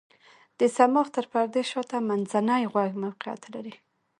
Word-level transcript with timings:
د 0.59 0.61
صماخ 0.75 1.07
تر 1.15 1.25
پردې 1.31 1.61
شاته 1.71 1.97
منځنی 2.09 2.63
غوږ 2.73 2.91
موقعیت 3.03 3.43
لري. 3.53 3.73